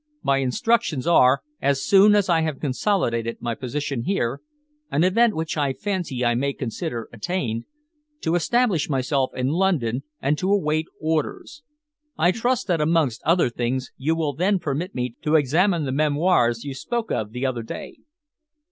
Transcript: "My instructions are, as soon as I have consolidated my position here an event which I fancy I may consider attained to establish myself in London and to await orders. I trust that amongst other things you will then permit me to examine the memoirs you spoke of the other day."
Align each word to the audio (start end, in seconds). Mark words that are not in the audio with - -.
"My 0.23 0.37
instructions 0.39 1.05
are, 1.05 1.43
as 1.61 1.83
soon 1.83 2.15
as 2.15 2.27
I 2.27 2.41
have 2.41 2.59
consolidated 2.59 3.37
my 3.39 3.53
position 3.53 4.01
here 4.05 4.41
an 4.89 5.03
event 5.03 5.35
which 5.35 5.57
I 5.57 5.73
fancy 5.73 6.25
I 6.25 6.33
may 6.33 6.53
consider 6.53 7.07
attained 7.13 7.65
to 8.21 8.33
establish 8.33 8.89
myself 8.89 9.29
in 9.35 9.49
London 9.49 10.01
and 10.19 10.39
to 10.39 10.51
await 10.51 10.87
orders. 10.99 11.61
I 12.17 12.31
trust 12.31 12.65
that 12.65 12.81
amongst 12.81 13.21
other 13.25 13.51
things 13.51 13.91
you 13.95 14.15
will 14.15 14.33
then 14.33 14.57
permit 14.57 14.95
me 14.95 15.13
to 15.21 15.35
examine 15.35 15.85
the 15.85 15.91
memoirs 15.91 16.63
you 16.63 16.73
spoke 16.73 17.11
of 17.11 17.31
the 17.31 17.45
other 17.45 17.61
day." 17.61 17.97